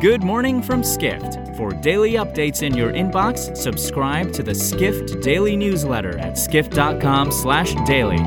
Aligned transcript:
Good 0.00 0.22
morning 0.22 0.62
from 0.62 0.82
Skift. 0.82 1.54
For 1.58 1.72
daily 1.72 2.12
updates 2.12 2.62
in 2.62 2.74
your 2.74 2.90
inbox, 2.90 3.54
subscribe 3.54 4.32
to 4.32 4.42
the 4.42 4.54
Skift 4.54 5.20
Daily 5.20 5.56
newsletter 5.58 6.16
at 6.18 6.38
skift.com/daily. 6.38 8.18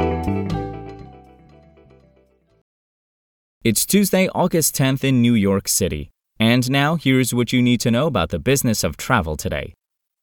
It's 3.64 3.88
Tuesday, 3.88 4.30
August 4.36 4.76
10th 4.76 5.04
in 5.04 5.20
New 5.24 5.34
York 5.34 5.68
City. 5.68 6.12
And 6.40 6.70
now 6.70 6.96
here's 6.96 7.34
what 7.34 7.52
you 7.52 7.64
need 7.64 7.80
to 7.80 7.90
know 7.90 8.06
about 8.06 8.30
the 8.30 8.38
business 8.38 8.84
of 8.84 8.96
travel 8.96 9.36
today. 9.36 9.74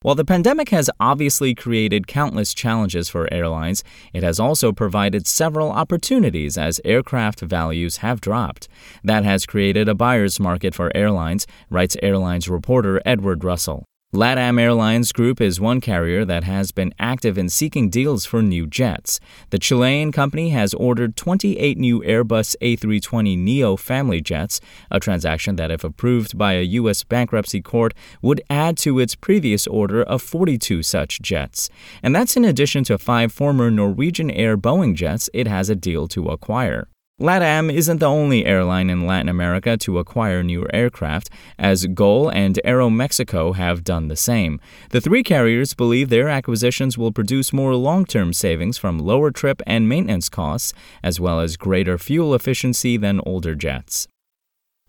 While 0.03 0.15
the 0.15 0.25
pandemic 0.25 0.71
has 0.71 0.89
obviously 0.99 1.55
created 1.55 2.07
countless 2.07 2.55
challenges 2.55 3.11
for 3.11 3.31
airlines, 3.31 3.85
it 4.15 4.23
has 4.23 4.41
also 4.41 4.73
provided 4.73 5.27
several 5.27 5.71
opportunities 5.71 6.57
as 6.57 6.81
aircraft 6.87 7.41
values 7.41 7.99
have 7.99 8.23
dropped. 8.23 8.67
That 9.05 9.27
has 9.27 9.45
created 9.45 9.91
a 9.91 9.95
buyer's 9.95 10.41
market 10.41 10.75
for 10.75 10.91
airlines, 10.97 11.47
writes 11.69 11.99
airlines 12.03 12.49
reporter 12.49 13.03
Edward 13.05 13.45
Russell. 13.45 13.90
LATAM 14.13 14.61
Airlines 14.61 15.13
Group 15.13 15.41
is 15.41 15.61
one 15.61 15.81
carrier 15.81 16.25
that 16.25 16.43
has 16.43 16.73
been 16.73 16.93
active 16.99 17.39
in 17.39 17.49
seeking 17.49 17.89
deals 17.89 18.27
for 18.27 18.43
new 18.43 18.67
jets. 18.67 19.21
The 19.51 19.59
Chilean 19.61 20.11
company 20.11 20.51
has 20.51 20.75
ordered 20.75 21.15
28 21.15 21.79
new 21.79 22.01
Airbus 22.01 22.57
A320neo 22.61 23.79
family 23.79 24.21
jets, 24.21 24.61
a 24.91 24.99
transaction 24.99 25.55
that, 25.57 25.71
if 25.71 25.85
approved 25.85 26.37
by 26.37 26.55
a 26.55 26.63
U.S. 26.63 27.05
bankruptcy 27.05 27.63
court, 27.63 27.95
would 28.21 28.43
add 28.51 28.77
to 28.79 28.99
its 28.99 29.15
previous 29.15 29.69
order 29.69 30.03
of 30.03 30.23
42 30.23 30.83
such 30.83 31.23
jets. 31.23 31.71
And 32.03 32.13
that's 32.13 32.37
in 32.37 32.45
addition 32.45 32.83
to 32.85 32.99
five 32.99 33.33
former 33.33 33.71
Norwegian 33.71 34.33
Air 34.33 34.59
Boeing 34.59 34.97
jets 34.97 35.31
it 35.33 35.47
has 35.47 35.71
a 35.71 35.77
deal 35.77 36.09
to 36.09 36.31
acquire. 36.31 36.89
LATAM 37.21 37.71
isn't 37.71 37.99
the 37.99 38.07
only 38.07 38.47
airline 38.47 38.89
in 38.89 39.07
Latin 39.07 39.29
America 39.29 39.77
to 39.77 39.99
acquire 39.99 40.43
new 40.43 40.67
aircraft, 40.73 41.29
as 41.59 41.85
GOL 41.85 42.31
and 42.31 42.59
Aeromexico 42.65 43.55
have 43.55 43.85
done 43.85 44.09
the 44.09 44.17
same. 44.17 44.59
The 44.89 45.03
three 45.03 45.23
carriers 45.23 45.75
believe 45.75 46.09
their 46.09 46.31
acquisitions 46.31 46.97
will 46.97 47.13
produce 47.13 47.53
more 47.53 47.75
long 47.75 48.07
term 48.07 48.33
savings 48.33 48.79
from 48.79 48.99
lower 48.99 49.31
trip 49.31 49.61
and 49.67 49.87
maintenance 49.87 50.31
costs, 50.31 50.73
as 51.03 51.21
well 51.21 51.41
as 51.41 51.59
greater 51.59 51.99
fuel 51.99 52.35
efficiency 52.35 52.97
than 52.97 53.21
older 53.27 53.55
jets. 53.55 54.09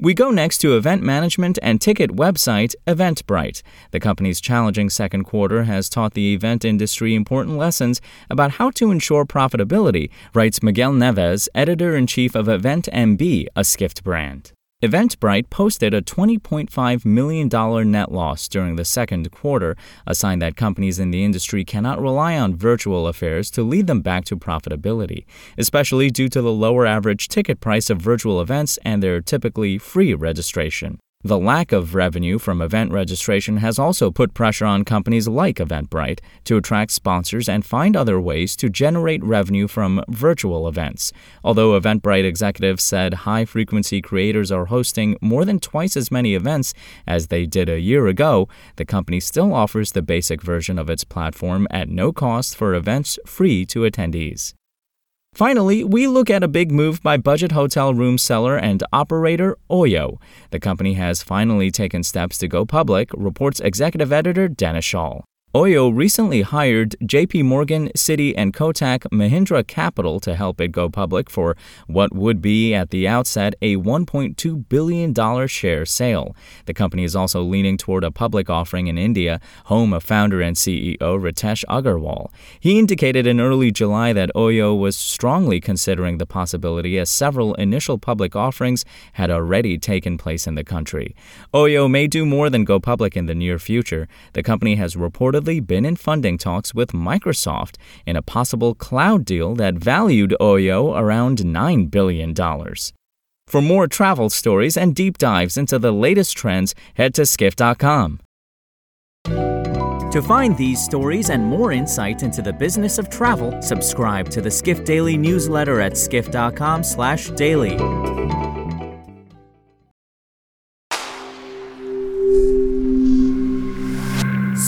We 0.04 0.16
go 0.16 0.32
next 0.32 0.58
to 0.62 0.76
event 0.76 1.04
management 1.04 1.60
and 1.62 1.80
ticket 1.80 2.16
website 2.16 2.74
Eventbrite. 2.88 3.62
The 3.92 4.00
company's 4.00 4.42
challenging 4.42 4.90
second 4.90 5.26
quarter 5.26 5.66
has 5.66 5.90
taught 5.90 6.16
the 6.16 6.34
event 6.34 6.66
industry 6.66 7.14
important 7.14 7.56
lessons 7.56 8.02
about 8.28 8.54
how 8.54 8.72
to 8.72 8.90
ensure 8.90 9.26
profitability, 9.26 10.10
writes 10.34 10.64
Miguel 10.64 10.94
Neves, 10.94 11.48
editor 11.54 11.96
in 11.96 12.08
chief 12.08 12.34
of 12.34 12.50
Event 12.50 12.90
MB, 12.92 13.46
a 13.56 13.64
Skift 13.64 14.04
brand. 14.04 14.54
Eventbrite 14.82 15.52
posted 15.52 15.94
a 15.94 16.02
$20.5 16.02 17.06
million 17.06 17.92
net 17.92 18.12
loss 18.12 18.48
during 18.48 18.78
the 18.78 18.86
second 18.86 19.30
quarter, 19.30 19.76
a 20.08 20.16
sign 20.16 20.40
that 20.40 20.56
companies 20.56 20.98
in 20.98 21.12
the 21.12 21.24
industry 21.24 21.64
cannot 21.64 22.02
rely 22.02 22.36
on 22.36 22.56
virtual 22.56 23.06
affairs 23.06 23.52
to 23.52 23.62
lead 23.62 23.86
them 23.86 24.02
back 24.02 24.26
to 24.26 24.36
profitability, 24.36 25.26
especially 25.56 26.10
due 26.10 26.28
to 26.30 26.42
the 26.42 26.52
lower 26.52 26.88
average 26.88 27.28
ticket 27.28 27.60
price 27.60 27.92
of 27.92 28.02
virtual 28.02 28.42
events 28.42 28.80
and 28.84 29.04
their 29.04 29.22
typically 29.22 29.78
free 29.78 30.16
registration. 30.16 30.98
The 31.24 31.38
lack 31.38 31.72
of 31.72 31.94
revenue 31.94 32.40
from 32.40 32.64
event 32.64 32.92
registration 32.92 33.58
has 33.58 33.78
also 33.78 34.10
put 34.10 34.34
pressure 34.34 34.66
on 34.66 34.84
companies 34.84 35.28
like 35.28 35.58
Eventbrite 35.58 36.20
to 36.46 36.58
attract 36.58 36.92
sponsors 36.92 37.48
and 37.48 37.64
find 37.64 37.96
other 37.96 38.20
ways 38.20 38.56
to 38.56 38.70
generate 38.70 39.24
revenue 39.24 39.68
from 39.68 40.04
virtual 40.10 40.68
events. 40.68 41.14
Although 41.44 41.80
Eventbrite 41.80 42.26
executives 42.26 42.84
said 42.84 43.14
high 43.14 43.46
frequency 43.46 44.02
creators 44.02 44.52
are 44.52 44.66
hosting 44.66 45.16
more 45.22 45.46
than 45.46 45.60
twice 45.60 45.96
as 45.96 46.10
many 46.10 46.34
events 46.34 46.74
as 47.06 47.28
they 47.28 47.46
did 47.46 47.70
a 47.70 47.80
year 47.80 48.08
ago, 48.08 48.50
the 48.78 48.86
company 48.86 49.20
still 49.20 49.54
offers 49.54 49.92
the 49.92 50.02
basic 50.02 50.42
version 50.42 50.80
of 50.80 50.90
its 50.90 51.04
platform 51.04 51.68
at 51.70 51.88
no 51.88 52.12
cost 52.12 52.56
for 52.56 52.74
events 52.74 53.20
free 53.28 53.64
to 53.68 53.82
attendees. 53.82 54.56
Finally, 55.34 55.84
we 55.84 56.08
look 56.08 56.30
at 56.30 56.44
a 56.44 56.48
big 56.48 56.72
move 56.72 57.02
by 57.02 57.18
budget 57.18 57.54
hotel 57.54 57.94
room 57.94 58.18
seller 58.18 58.58
and 58.58 58.84
operator 58.92 59.58
Oyo. 59.70 60.18
The 60.52 60.60
company 60.60 60.94
has 60.96 61.24
finally 61.24 61.72
taken 61.72 62.04
steps 62.04 62.38
to 62.40 62.48
go 62.48 62.66
public, 62.66 63.10
reports 63.14 63.60
executive 63.62 64.12
editor 64.12 64.48
Dennis 64.48 64.86
Schaal. 64.86 65.24
Oyo 65.54 65.94
recently 65.94 66.44
hired 66.44 66.96
JP 67.04 67.44
Morgan, 67.44 67.90
Citi, 67.90 68.34
and 68.38 68.54
Kotak 68.54 69.00
Mahindra 69.12 69.68
Capital 69.68 70.22
to 70.22 70.34
help 70.34 70.62
it 70.62 70.72
go 70.72 70.88
public 70.88 71.30
for 71.30 71.58
what 71.88 72.16
would 72.16 72.42
be 72.42 72.74
at 72.74 72.90
the 72.90 73.06
outset 73.06 73.54
a 73.62 73.76
$1.2 73.76 74.70
billion 74.70 75.48
share 75.48 75.86
sale. 75.86 76.34
The 76.68 76.74
company 76.74 77.04
is 77.04 77.18
also 77.18 77.42
leaning 77.42 77.76
toward 77.76 78.06
a 78.06 78.12
public 78.12 78.50
offering 78.50 78.88
in 78.88 78.98
India, 78.98 79.42
home 79.66 79.92
of 79.92 80.04
founder 80.04 80.40
and 80.40 80.56
CEO 80.56 80.98
Ritesh 80.98 81.66
Agarwal. 81.66 82.32
He 82.58 82.80
indicated 82.80 83.28
in 83.28 83.42
early 83.42 83.72
July 83.72 84.14
that 84.14 84.32
Oyo 84.34 84.80
was 84.80 84.96
strongly 84.96 85.60
considering 85.60 86.18
the 86.18 86.26
possibility 86.26 86.98
as 86.98 87.10
several 87.10 87.56
initial 87.56 87.98
public 87.98 88.38
offerings 88.38 88.86
had 89.14 89.30
already 89.30 89.78
taken 89.78 90.18
place 90.18 90.48
in 90.48 90.56
the 90.56 90.64
country. 90.64 91.14
Oyo 91.54 91.92
may 91.92 92.08
do 92.08 92.26
more 92.26 92.50
than 92.50 92.64
go 92.64 92.80
public 92.80 93.18
in 93.18 93.26
the 93.26 93.36
near 93.36 93.60
future. 93.60 94.08
The 94.32 94.44
company 94.44 94.76
has 94.76 94.96
reported 94.96 95.41
reportedly 95.42 95.66
been 95.66 95.86
in 95.86 95.96
funding 95.96 96.38
talks 96.38 96.74
with 96.74 96.92
Microsoft 96.92 97.76
in 98.06 98.16
a 98.16 98.22
possible 98.22 98.76
cloud 98.76 99.26
deal 99.26 99.56
that 99.56 99.76
valued 99.76 100.36
Oyo 100.40 100.98
around 100.98 101.40
$9 101.40 101.92
billion. 101.92 102.34
For 103.48 103.62
more 103.62 103.88
travel 103.88 104.30
stories 104.30 104.78
and 104.78 104.96
deep 104.96 105.18
dives 105.18 105.58
into 105.58 105.78
the 105.80 105.92
latest 105.92 106.38
trends, 106.38 106.74
head 106.96 107.14
to 107.16 107.26
skift.com. 107.26 108.20
To 109.26 110.22
find 110.22 110.58
these 110.58 110.84
stories 110.84 111.30
and 111.30 111.46
more 111.46 111.72
insight 111.72 112.22
into 112.22 112.42
the 112.42 112.52
business 112.52 112.98
of 112.98 113.10
travel, 113.10 113.62
subscribe 113.62 114.30
to 114.32 114.42
the 114.42 114.52
Skift 114.52 114.86
Daily 114.86 115.16
newsletter 115.16 115.80
at 115.80 115.96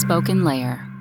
Spoken 0.04 0.44
Layer. 0.44 0.93